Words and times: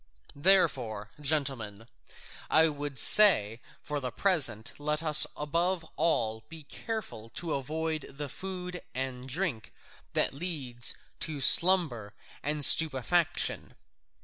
Therefore, 0.35 1.11
gentlemen, 1.19 1.87
I 2.49 2.69
would 2.69 2.97
say, 2.97 3.61
for 3.83 3.99
the 3.99 4.09
present 4.11 4.73
let 4.79 5.03
us 5.03 5.27
above 5.37 5.85
all 5.95 6.43
be 6.49 6.63
careful 6.63 7.29
to 7.35 7.53
avoid 7.53 8.07
the 8.09 8.27
food 8.27 8.81
and 8.95 9.29
drink 9.29 9.71
that 10.13 10.33
leads 10.33 10.95
to 11.19 11.39
slumber 11.39 12.15
and 12.41 12.65
stupefaction. 12.65 13.75